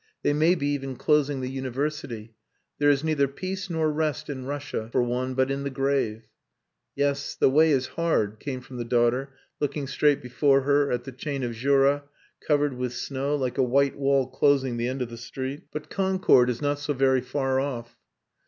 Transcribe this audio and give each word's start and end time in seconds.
They 0.23 0.33
may 0.33 0.55
be 0.55 0.65
even 0.69 0.95
closing 0.95 1.41
the 1.41 1.47
University. 1.47 2.33
There 2.79 2.89
is 2.89 3.03
neither 3.03 3.27
peace 3.27 3.69
nor 3.69 3.91
rest 3.91 4.31
in 4.31 4.47
Russia 4.47 4.89
for 4.91 5.03
one 5.03 5.35
but 5.35 5.51
in 5.51 5.61
the 5.61 5.69
grave. 5.69 6.23
"Yes. 6.95 7.35
The 7.35 7.51
way 7.51 7.69
is 7.69 7.85
hard," 7.99 8.39
came 8.39 8.61
from 8.61 8.77
the 8.77 8.83
daughter, 8.83 9.35
looking 9.59 9.85
straight 9.85 10.19
before 10.19 10.61
her 10.61 10.91
at 10.91 11.03
the 11.03 11.11
Chain 11.11 11.43
of 11.43 11.53
Jura 11.53 12.05
covered 12.43 12.73
with 12.73 12.93
snow, 12.95 13.35
like 13.35 13.59
a 13.59 13.61
white 13.63 13.95
wall 13.95 14.25
closing 14.25 14.77
the 14.77 14.87
end 14.87 15.03
of 15.03 15.09
the 15.11 15.17
street. 15.17 15.65
"But 15.71 15.91
concord 15.91 16.49
is 16.49 16.63
not 16.63 16.79
so 16.79 16.93
very 16.93 17.21
far 17.21 17.59
off." 17.59 17.95